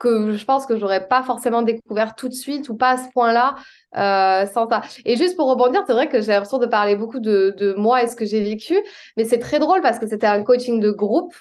[0.00, 3.08] que je pense que j'aurais pas forcément découvert tout de suite ou pas à ce
[3.12, 3.54] point-là
[3.96, 4.80] euh, sans ça.
[5.04, 8.02] Et juste pour rebondir, c'est vrai que j'ai l'impression de parler beaucoup de, de moi
[8.02, 8.76] et ce que j'ai vécu,
[9.16, 11.34] mais c'est très drôle parce que c'était un coaching de groupe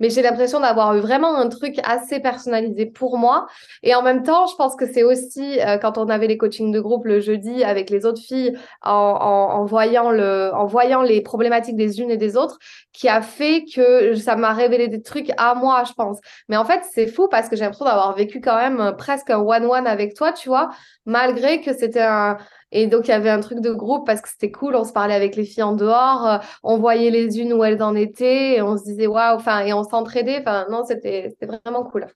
[0.00, 3.46] mais j'ai l'impression d'avoir eu vraiment un truc assez personnalisé pour moi.
[3.82, 6.72] Et en même temps, je pense que c'est aussi euh, quand on avait les coachings
[6.72, 12.00] de groupe le jeudi avec les autres filles en, voyant en voyant les problématiques des
[12.00, 12.58] unes et des autres
[12.92, 16.18] qui a fait que ça m'a révélé des trucs à moi, je pense.
[16.48, 19.30] Mais en fait, c'est fou parce que j'ai l'impression d'avoir vécu quand même euh, presque
[19.30, 20.70] un one-one avec toi, tu vois,
[21.06, 22.36] malgré que c'était un
[22.72, 24.74] et donc, il y avait un truc de groupe parce que c'était cool.
[24.74, 26.26] On se parlait avec les filles en dehors.
[26.26, 28.60] Euh, on voyait les unes où elles en étaient.
[28.62, 30.40] On se disait, waouh, enfin, et on s'entraidait.
[30.40, 32.06] Enfin, non, c'était vraiment cool.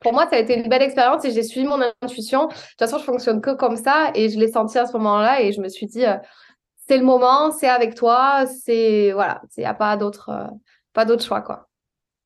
[0.00, 2.46] Pour moi, ça a été une belle expérience et j'ai suivi mon intuition.
[2.46, 5.40] De toute façon, je fonctionne que comme ça et je l'ai senti à ce moment-là
[5.40, 6.16] et je me suis dit, euh,
[6.86, 10.46] c'est le moment, c'est avec toi, c'est voilà, il n'y a pas d'autre euh,
[10.92, 11.68] pas d'autre choix quoi.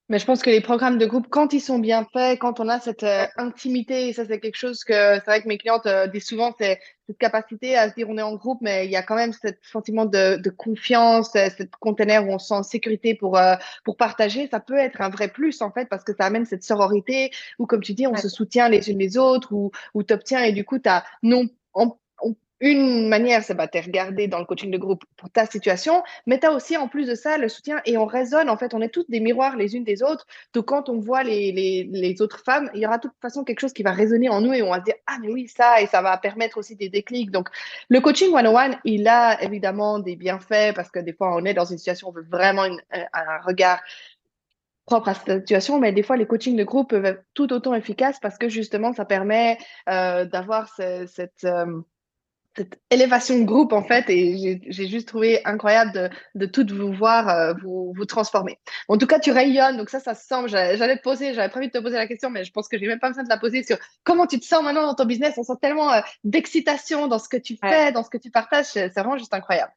[0.08, 2.68] Mais je pense que les programmes de groupe, quand ils sont bien faits, quand on
[2.68, 6.26] a cette intimité, et ça c'est quelque chose que c'est vrai que mes clientes disent
[6.26, 6.80] souvent, c'est
[7.12, 9.32] cette capacité à se dire on est en groupe, mais il y a quand même
[9.32, 13.38] ce sentiment de, de confiance, euh, cette conteneur où on se sent en sécurité pour,
[13.84, 14.48] pour partager.
[14.48, 17.66] Ça peut être un vrai plus en fait, parce que ça amène cette sororité où,
[17.66, 20.64] comme tu dis, on se soutient les unes les autres, ou, ou t'obtiens et du
[20.64, 21.96] coup, tu as non, en,
[22.62, 26.38] une manière, c'est bah, de regarder dans le coaching de groupe pour ta situation, mais
[26.38, 28.48] tu as aussi en plus de ça le soutien et on résonne.
[28.48, 30.26] En fait, on est toutes des miroirs les unes des autres.
[30.54, 33.72] Donc, quand on voit les, autres femmes, il y aura de toute façon quelque chose
[33.72, 35.86] qui va résonner en nous et on va se dire Ah, mais oui, ça, et
[35.86, 37.32] ça va permettre aussi des déclics.
[37.32, 37.48] Donc,
[37.88, 41.64] le coaching one-on-one, il a évidemment des bienfaits parce que des fois, on est dans
[41.64, 43.80] une situation, on veut vraiment un regard
[44.86, 47.74] propre à cette situation, mais des fois, les coachings de groupe peuvent être tout autant
[47.74, 51.44] efficaces parce que justement, ça permet euh, d'avoir cette.
[51.44, 51.82] Euh,
[52.56, 56.92] cette élévation de groupe en fait et j'ai juste trouvé incroyable de, de toutes vous
[56.92, 58.58] voir euh, vous, vous transformer.
[58.88, 60.48] En tout cas, tu rayonnes, donc ça, ça se sent.
[60.48, 62.86] J'allais te poser, j'avais prévu de te poser la question, mais je pense que j'ai
[62.86, 65.34] même pas besoin de la poser sur comment tu te sens maintenant dans ton business.
[65.38, 68.66] On sent tellement euh, d'excitation dans ce que tu fais, dans ce que tu partages.
[68.66, 69.72] C'est vraiment juste incroyable.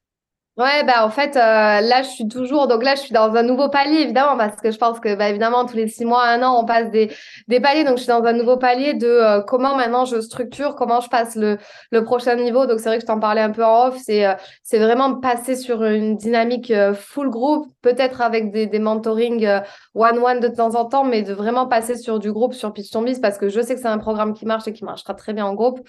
[0.56, 1.40] Ouais, bah en fait, euh,
[1.82, 4.70] là, je suis toujours, donc là, je suis dans un nouveau palier, évidemment, parce que
[4.70, 7.12] je pense que, bah, évidemment, tous les six mois, un an, on passe des,
[7.46, 7.84] des paliers.
[7.84, 11.10] Donc, je suis dans un nouveau palier de euh, comment maintenant je structure, comment je
[11.10, 11.58] passe le,
[11.90, 12.64] le prochain niveau.
[12.64, 13.98] Donc, c'est vrai que je t'en parlais un peu en off.
[14.02, 19.46] C'est, euh, c'est vraiment passer sur une dynamique full group, peut-être avec des, des mentoring
[19.94, 23.20] one-one de temps en temps, mais de vraiment passer sur du groupe, sur Pitch Tombis,
[23.20, 25.44] parce que je sais que c'est un programme qui marche et qui marchera très bien
[25.44, 25.86] en groupe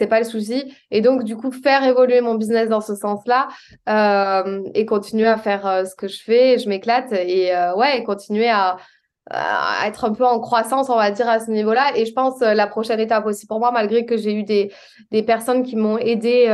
[0.00, 0.74] c'est pas le souci.
[0.90, 3.48] Et donc, du coup, faire évoluer mon business dans ce sens-là
[3.90, 8.02] euh, et continuer à faire euh, ce que je fais, je m'éclate et euh, ouais,
[8.02, 8.78] continuer à,
[9.86, 11.92] être un peu en croissance, on va dire, à ce niveau-là.
[11.94, 14.72] Et je pense la prochaine étape aussi pour moi, malgré que j'ai eu des,
[15.12, 16.50] des personnes qui m'ont aidé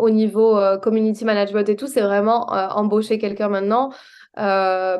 [0.00, 3.92] au niveau community management et tout, c'est vraiment embaucher quelqu'un maintenant.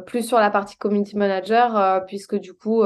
[0.07, 2.85] plus sur la partie community manager, puisque du coup,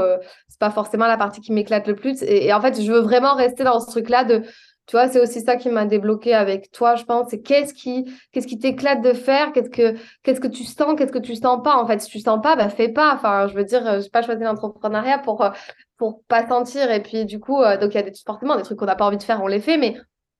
[0.48, 2.22] c'est pas forcément la partie qui m'éclate le plus.
[2.22, 4.42] et, en fait, je veux vraiment rester dans ce truc-là de
[4.90, 7.28] tu vois, c'est aussi ça qui m'a débloqué avec toi, je pense.
[7.30, 11.12] C'est qu'est-ce qui, qu'est-ce qui t'éclate de faire Qu'est-ce que, qu'est-ce que tu sens Qu'est-ce
[11.12, 13.14] que tu sens pas En fait, si tu sens pas, bah fais pas.
[13.14, 15.50] Enfin, je veux dire, euh, j'ai pas choisi l'entrepreneuriat pour euh,
[15.96, 16.90] pour pas sentir.
[16.90, 18.96] Et puis du coup, euh, donc il y a des, forcément des trucs qu'on n'a
[18.96, 19.94] pas envie de faire, on les fait, mais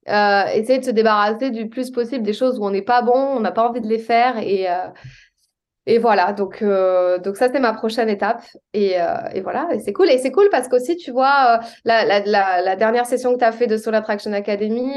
[0.09, 3.15] euh, essayer de se débarrasser du plus possible des choses où on n'est pas bon,
[3.15, 4.67] on n'a pas envie de les faire et
[5.87, 8.43] et voilà, donc, euh, donc ça, c'est ma prochaine étape.
[8.75, 10.11] Et, euh, et voilà, et c'est cool.
[10.11, 12.21] Et c'est cool parce qu'aussi, tu vois, euh, la,
[12.61, 14.93] la, dernière session que tu as fait de Soul Attraction Academy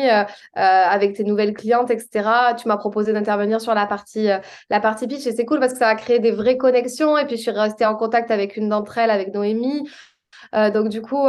[0.53, 4.27] avec tes nouvelles clientes, etc., tu m'as proposé d'intervenir sur la partie,
[4.69, 5.25] la partie pitch.
[5.25, 7.17] Et c'est cool parce que ça a créé des vraies connexions.
[7.17, 9.89] Et puis, je suis restée en contact avec une d'entre elles, avec Noémie.
[10.73, 11.27] donc du coup,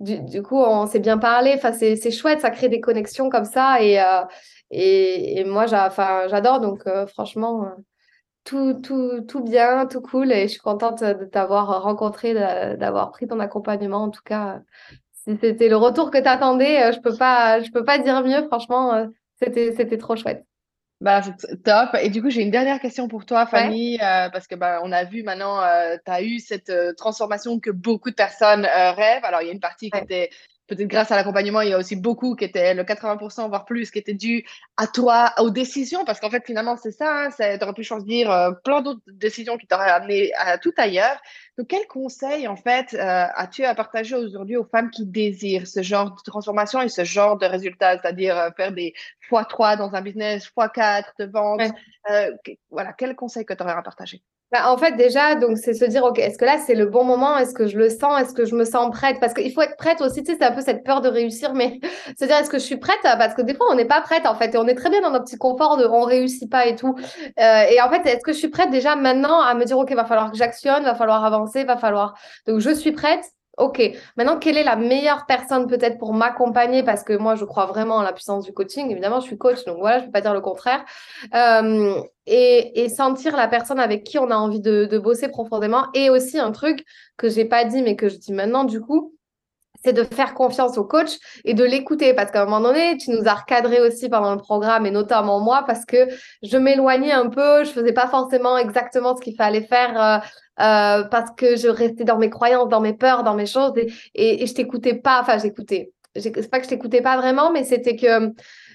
[0.00, 1.52] du, du, coup, on s'est bien parlé.
[1.54, 3.78] Enfin, c'est chouette, ça crée des connexions comme ça.
[3.80, 3.98] Et,
[4.70, 6.60] et moi, j'adore.
[6.60, 7.70] Donc franchement,
[8.46, 10.32] tout, tout, tout bien, tout cool.
[10.32, 14.04] Et je suis contente de t'avoir rencontré, d'avoir pris ton accompagnement.
[14.04, 14.60] En tout cas,
[15.12, 18.22] si c'était le retour que tu attendais, euh, je peux pas, je peux pas dire
[18.22, 18.46] mieux.
[18.46, 19.06] Franchement, euh,
[19.42, 20.46] c'était, trop chouette.
[21.00, 21.20] Bah,
[21.64, 21.90] top.
[22.00, 24.92] Et du coup, j'ai une dernière question pour toi, Fanny, euh, parce que bah, on
[24.92, 25.60] a vu maintenant,
[26.04, 29.24] tu as eu cette transformation que beaucoup de personnes rêvent.
[29.24, 30.30] Alors, il y a une partie qui était
[30.66, 33.90] peut-être grâce à l'accompagnement, il y a aussi beaucoup qui étaient, le 80%, voire plus,
[33.90, 34.44] qui étaient dû
[34.76, 38.30] à toi, aux décisions, parce qu'en fait, finalement, c'est ça, hein, tu aurais pu choisir
[38.30, 41.20] euh, plein d'autres décisions qui t'auraient amené à tout ailleurs.
[41.58, 42.98] Donc, quel conseil, en fait, euh,
[43.34, 47.38] as-tu à partager aujourd'hui aux femmes qui désirent ce genre de transformation et ce genre
[47.38, 48.94] de résultats, c'est-à-dire euh, faire des
[49.30, 51.62] x3 dans un business, x4 de vente?
[52.70, 54.22] voilà, quel conseil que tu aurais à partager?
[54.52, 57.02] Bah, en fait, déjà, donc c'est se dire, OK, est-ce que là, c'est le bon
[57.02, 57.36] moment?
[57.36, 58.20] Est-ce que je le sens?
[58.20, 59.18] Est-ce que je me sens prête?
[59.18, 61.52] Parce qu'il faut être prête aussi, tu sais, c'est un peu cette peur de réussir,
[61.52, 61.80] mais
[62.18, 63.00] se dire, est-ce que je suis prête?
[63.02, 65.00] Parce que des fois, on n'est pas prête, en fait, et on est très bien
[65.00, 66.94] dans notre petit confort de on réussit pas et tout.
[67.40, 69.92] Euh, et en fait, est-ce que je suis prête déjà maintenant à me dire, OK,
[69.92, 72.14] va falloir que j'actionne, va falloir avancer, va falloir.
[72.46, 73.24] Donc, je suis prête
[73.56, 73.80] OK,
[74.18, 76.82] maintenant, quelle est la meilleure personne peut-être pour m'accompagner?
[76.82, 78.90] Parce que moi, je crois vraiment en la puissance du coaching.
[78.90, 80.84] Évidemment, je suis coach, donc voilà, je ne peux pas dire le contraire.
[81.34, 85.86] Euh, et, sentir la personne avec qui on a envie de, bosser profondément.
[85.94, 86.84] Et aussi un truc
[87.16, 89.14] que je n'ai pas dit, mais que je dis maintenant, du coup,
[89.82, 92.12] c'est de faire confiance au coach et de l'écouter.
[92.12, 95.40] Parce qu'à un moment donné, tu nous as recadré aussi pendant le programme, et notamment
[95.40, 96.08] moi, parce que
[96.42, 100.22] je m'éloignais un peu, je faisais pas forcément exactement ce qu'il fallait faire.
[100.60, 103.72] Euh, euh, parce que je restais dans mes croyances, dans mes peurs, dans mes choses
[104.14, 105.20] et, je t'écoutais pas.
[105.20, 105.92] Enfin, j'écoutais.
[106.18, 108.32] C'est pas que je t'écoutais pas vraiment, mais c'était que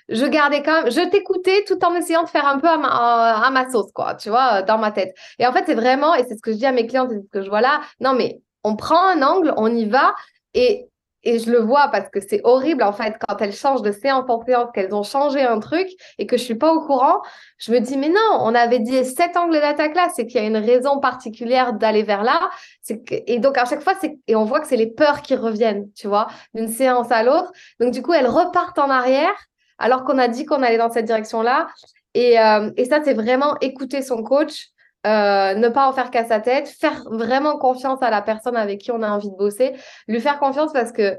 [0.09, 2.87] je gardais quand même, je t'écoutais tout en essayant de faire un peu à ma,
[2.87, 5.15] à ma sauce, quoi, tu vois, dans ma tête.
[5.39, 7.21] Et en fait, c'est vraiment, et c'est ce que je dis à mes clientes, c'est
[7.21, 10.13] ce que je vois là, non, mais on prend un angle, on y va,
[10.53, 10.90] et
[11.23, 14.25] et je le vois parce que c'est horrible en fait quand elles changent de séance
[14.29, 17.21] en séance, qu'elles ont changé un truc et que je suis pas au courant.
[17.57, 20.43] Je me dis mais non, on avait dit cet angle d'attaque là, c'est qu'il y
[20.43, 22.49] a une raison particulière d'aller vers là.
[23.09, 25.91] Et donc à chaque fois c'est et on voit que c'est les peurs qui reviennent,
[25.93, 27.51] tu vois, d'une séance à l'autre.
[27.79, 29.35] Donc du coup elles repartent en arrière
[29.77, 31.67] alors qu'on a dit qu'on allait dans cette direction là.
[32.13, 34.70] Et, euh, et ça c'est vraiment écouter son coach
[35.07, 38.81] euh, ne pas en faire qu'à sa tête, faire vraiment confiance à la personne avec
[38.81, 39.73] qui on a envie de bosser,
[40.07, 41.17] lui faire confiance parce que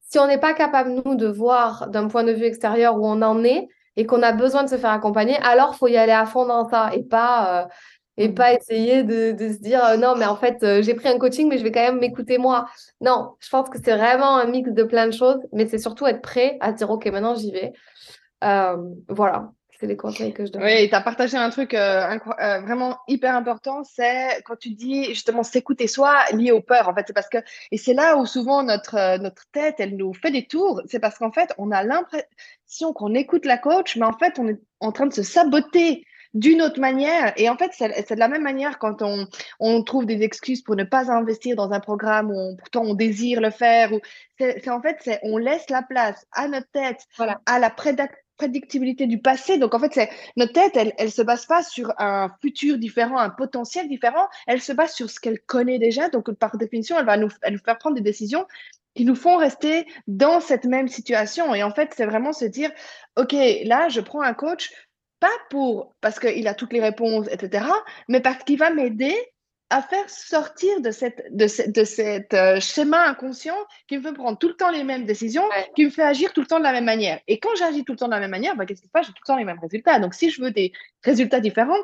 [0.00, 3.20] si on n'est pas capable, nous, de voir d'un point de vue extérieur où on
[3.20, 6.24] en est et qu'on a besoin de se faire accompagner, alors faut y aller à
[6.24, 7.68] fond dans ça et pas, euh,
[8.16, 11.48] et pas essayer de, se dire euh, non, mais en fait, j'ai pris un coaching,
[11.50, 12.66] mais je vais quand même m'écouter moi.
[13.02, 16.06] Non, je pense que c'est vraiment un mix de plein de choses, mais c'est surtout
[16.06, 17.72] être prêt à dire ok, maintenant j'y vais.
[19.08, 20.62] voilà c'est les conseils que je donne.
[20.62, 25.04] Oui, tu as partagé un truc euh, euh, vraiment hyper important, c'est quand tu dis
[25.04, 26.88] justement s'écouter soi lié aux peurs.
[26.88, 27.38] En fait, c'est parce que,
[27.70, 30.82] et c'est là où souvent notre, euh, notre tête, elle nous fait des tours.
[30.86, 34.48] C'est parce qu'en fait, on a l'impression qu'on écoute la coach, mais en fait, on
[34.48, 37.32] est en train de se saboter d'une autre manière.
[37.36, 39.26] Et en fait, c'est de la même manière quand on,
[39.60, 43.40] on, trouve des excuses pour ne pas investir dans un programme où pourtant on désire
[43.40, 43.90] le faire.
[44.38, 47.06] C'est en fait, on laisse la place à notre tête,
[47.46, 49.58] à la prédation prédictibilité du passé.
[49.58, 53.30] Donc, en fait, notre tête, elle, elle se base pas sur un futur différent, un
[53.30, 54.28] potentiel différent.
[54.46, 56.08] Elle se base sur ce qu'elle connaît déjà.
[56.08, 58.46] Donc, par définition, elle va nous, elle nous faire prendre des décisions
[58.94, 61.54] qui nous font rester dans cette même situation.
[61.54, 62.70] Et en fait, c'est vraiment se dire,
[63.16, 63.32] OK,
[63.64, 64.72] là, je prends un coach,
[65.20, 67.66] pas pour, parce qu'il a toutes les réponses, etc.,
[68.08, 69.14] mais parce qu'il va m'aider
[69.70, 74.38] à faire sortir de cette de, de cet euh, schéma inconscient qui me fait prendre
[74.38, 75.44] tout le temps les mêmes décisions,
[75.76, 77.20] qui me fait agir tout le temps de la même manière.
[77.26, 79.06] Et quand j'agis tout le temps de la même manière, bah, qu'est-ce qui se passe?
[79.06, 79.98] J'ai tout le temps les mêmes résultats.
[79.98, 81.82] Donc, si je veux des résultats différents,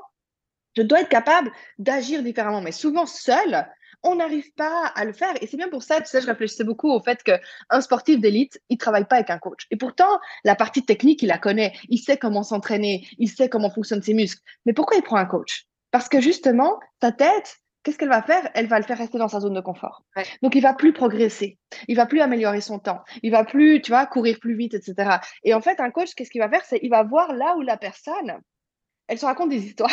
[0.77, 2.63] je dois être capable d'agir différemment.
[2.63, 3.67] Mais souvent, seul,
[4.03, 5.35] on n'arrive pas à le faire.
[5.43, 8.61] Et c'est bien pour ça, tu sais, je réfléchissais beaucoup au fait qu'un sportif d'élite,
[8.71, 9.67] il travaille pas avec un coach.
[9.71, 11.75] Et pourtant, la partie technique, il la connaît.
[11.89, 13.07] Il sait comment s'entraîner.
[13.19, 14.43] Il sait comment fonctionnent ses muscles.
[14.65, 15.67] Mais pourquoi il prend un coach?
[15.91, 18.51] Parce que justement, ta tête, qu'est-ce qu'elle va faire?
[18.55, 20.03] Elle va le faire rester dans sa zone de confort.
[20.43, 23.93] Donc, il va plus progresser, il va plus améliorer son temps, il va plus, tu
[23.93, 25.19] vois, courir plus vite, etc.
[25.45, 26.65] Et en fait, un coach, qu'est-ce qu'il va faire?
[26.65, 28.41] C'est il va voir là où la personne,
[29.07, 29.91] elle se raconte des histoires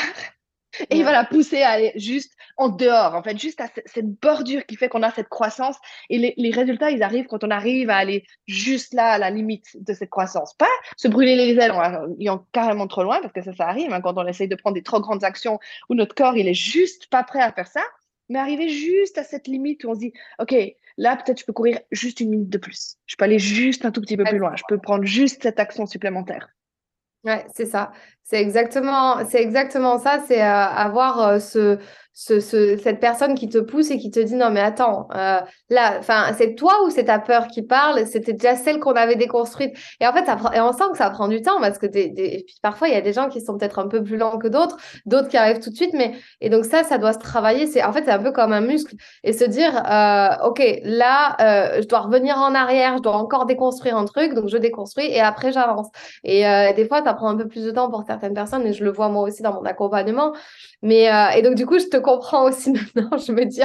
[0.89, 4.07] et il va la pousser à aller juste en dehors, en fait, juste à cette
[4.21, 5.77] bordure qui fait qu'on a cette croissance.
[6.09, 9.65] Et les, résultats, ils arrivent quand on arrive à aller juste là, à la limite
[9.75, 10.53] de cette croissance.
[10.53, 13.91] Pas se brûler les ailes en ayant carrément trop loin, parce que ça, ça arrive
[13.93, 16.53] hein, quand on essaye de prendre des trop grandes actions où notre corps, il est
[16.53, 17.81] juste pas prêt à faire ça.
[18.29, 20.55] Mais arriver juste à cette limite où on se dit, OK,
[20.97, 22.95] là, peut-être je peux courir juste une minute de plus.
[23.05, 24.55] Je peux aller juste un tout petit peu plus loin.
[24.55, 26.47] Je peux prendre juste cette action supplémentaire.
[27.23, 27.91] Ouais, c'est ça.
[28.23, 30.19] C'est exactement, c'est exactement ça.
[30.27, 31.77] C'est euh, avoir euh, ce,
[32.13, 35.95] ce, cette personne qui te pousse et qui te dit non mais attends euh, là
[35.97, 38.05] enfin c'est toi ou c'est ta peur qui parle?
[38.05, 39.75] C'était déjà celle qu'on avait déconstruite.
[39.99, 42.45] Et en fait ça et on sent que ça prend du temps parce que des,
[42.61, 44.77] parfois il y a des gens qui sont peut-être un peu plus lents que d'autres
[45.05, 47.65] d'autres qui arrivent tout de suite mais et donc ça ça doit se travailler.
[47.67, 48.95] C'est en fait c'est un peu comme un muscle.
[49.23, 53.45] Et se dire euh, ok là euh, je dois revenir en arrière je dois encore
[53.45, 55.87] déconstruire un truc donc je déconstruis et après j'avance.
[56.23, 56.43] Et
[56.75, 58.91] des fois ça prend un peu plus de temps pour certaines personnes et je le
[58.91, 60.33] vois moi aussi dans mon accompagnement
[60.81, 63.17] mais et donc du coup je te comprends aussi maintenant.
[63.17, 63.61] Je me dis,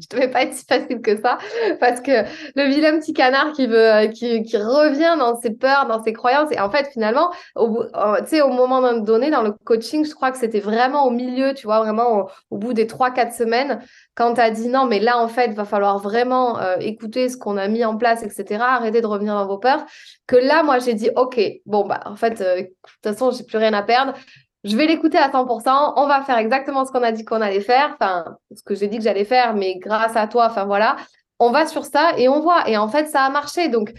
[0.00, 1.38] je ne devais pas être si facile que ça.
[1.78, 2.24] Parce que
[2.56, 6.50] le vilain petit canard qui, veut, euh, qui, revient dans ses peurs, dans ses croyances.
[6.52, 10.60] Et en fait, finalement, au, au moment donné, dans le coaching, je crois que c'était
[10.60, 13.80] vraiment au milieu, tu vois, vraiment au, bout des 3-4 semaines,
[14.14, 17.36] quand tu as dit non, mais là, en fait, va falloir vraiment euh, écouter ce
[17.36, 18.62] qu'on a mis en place, etc.
[18.62, 19.84] Arrêter de revenir dans vos peurs.
[20.26, 23.44] Que là, moi, j'ai dit, OK, bon, bah, en fait, euh, de toute façon, j'ai
[23.44, 24.14] plus rien à perdre
[24.64, 27.60] je vais l'écouter à 100%, on va faire exactement ce qu'on a dit qu'on allait
[27.60, 30.96] faire, enfin, ce que j'ai dit que j'allais faire, mais grâce à toi, enfin voilà,
[31.38, 32.68] on va sur ça et on voit.
[32.68, 33.68] Et en fait, ça a marché.
[33.68, 33.92] Donc,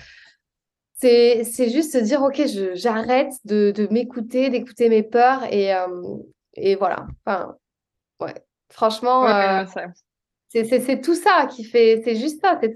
[0.94, 2.42] c'est juste se dire, OK,
[2.76, 5.88] j'arrête de, de m'écouter, d'écouter mes peurs et, euh,
[6.54, 7.08] et voilà.
[7.26, 7.56] Enfin,
[8.20, 8.36] ouais,
[8.70, 9.28] franchement.
[9.28, 9.66] Euh,
[10.52, 12.60] C'est tout ça qui fait, c'est juste ça.
[12.62, 12.76] C'est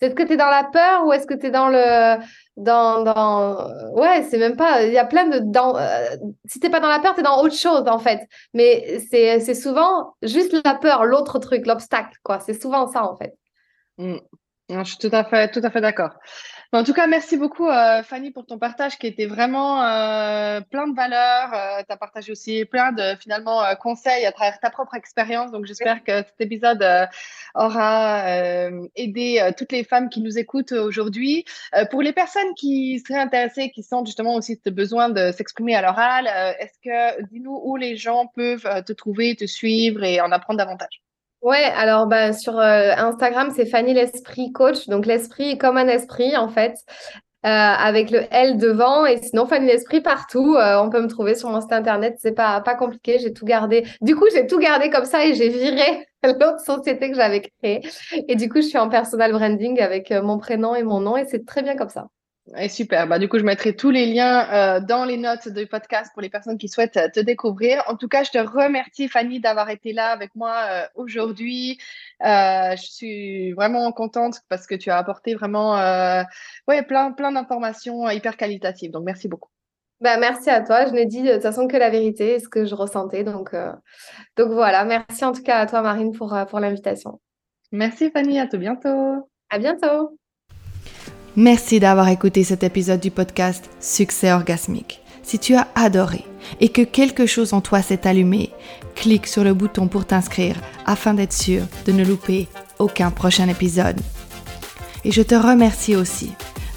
[0.00, 2.16] est-ce que tu es dans la peur ou est-ce que tu es dans le.
[2.56, 3.68] Dans, dans...
[3.94, 4.84] Ouais, c'est même pas.
[4.84, 5.38] Il y a plein de.
[5.38, 5.76] Dans...
[5.76, 8.26] Euh, si tu pas dans la peur, tu es dans autre chose en fait.
[8.54, 12.40] Mais c'est souvent juste la peur, l'autre truc, l'obstacle, quoi.
[12.40, 13.34] C'est souvent ça en fait.
[13.98, 14.16] Mmh.
[14.70, 16.12] Je suis tout à fait, tout à fait d'accord.
[16.72, 20.86] En tout cas, merci beaucoup, euh, Fanny, pour ton partage qui était vraiment euh, plein
[20.86, 21.52] de valeurs.
[21.52, 25.50] Euh, tu as partagé aussi plein de finalement conseils à travers ta propre expérience.
[25.50, 26.84] Donc, j'espère que cet épisode
[27.56, 28.24] aura
[28.94, 31.44] aidé toutes les femmes qui nous écoutent aujourd'hui.
[31.90, 35.82] pour les personnes qui seraient intéressées, qui sentent justement aussi ce besoin de s'exprimer à
[35.82, 36.28] l'oral,
[36.60, 41.02] est-ce que dis-nous où les gens peuvent te trouver, te suivre et en apprendre davantage?
[41.42, 44.88] Ouais, alors bah, sur euh, Instagram, c'est Fanny l'Esprit Coach.
[44.88, 46.74] Donc l'esprit comme un esprit, en fait,
[47.46, 49.06] euh, avec le L devant.
[49.06, 50.56] Et sinon, Fanny l'Esprit partout.
[50.56, 52.16] Euh, on peut me trouver sur mon site internet.
[52.20, 53.18] C'est pas, pas compliqué.
[53.18, 53.86] J'ai tout gardé.
[54.02, 57.80] Du coup, j'ai tout gardé comme ça et j'ai viré l'autre société que j'avais créée.
[58.28, 61.16] Et du coup, je suis en personal branding avec mon prénom et mon nom.
[61.16, 62.08] Et c'est très bien comme ça.
[62.56, 63.06] Et super.
[63.06, 66.22] Bah, du coup, je mettrai tous les liens euh, dans les notes du podcast pour
[66.22, 67.84] les personnes qui souhaitent euh, te découvrir.
[67.86, 71.78] En tout cas, je te remercie, Fanny, d'avoir été là avec moi euh, aujourd'hui.
[72.20, 75.74] je suis vraiment contente parce que tu as apporté vraiment
[76.66, 78.90] ouais, plein, plein d'informations hyper qualitatives.
[78.90, 79.50] Donc, merci beaucoup.
[80.00, 80.86] Bah, merci à toi.
[80.86, 83.22] Je n'ai dit de toute façon que la vérité et ce que je ressentais.
[83.22, 83.54] Donc,
[84.36, 84.84] donc voilà.
[84.84, 87.20] Merci en tout cas à toi, Marine, pour, pour l'invitation.
[87.70, 88.40] Merci, Fanny.
[88.40, 89.28] À tout bientôt.
[89.50, 90.19] À bientôt.
[91.40, 95.00] Merci d'avoir écouté cet épisode du podcast Succès orgasmique.
[95.22, 96.22] Si tu as adoré
[96.60, 98.50] et que quelque chose en toi s'est allumé,
[98.94, 102.46] clique sur le bouton pour t'inscrire afin d'être sûr de ne louper
[102.78, 103.98] aucun prochain épisode.
[105.06, 106.32] Et je te remercie aussi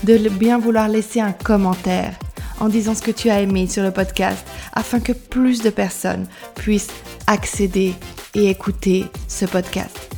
[0.05, 2.17] de bien vouloir laisser un commentaire
[2.61, 6.25] en disant ce que tu as aimé sur le podcast afin que plus de personnes
[6.55, 6.93] puissent
[7.27, 7.95] accéder
[8.33, 10.09] et écouter ce podcast.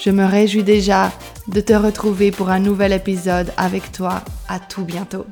[0.00, 1.12] Je me réjouis déjà
[1.48, 4.22] de te retrouver pour un nouvel épisode avec toi.
[4.48, 5.26] À tout bientôt.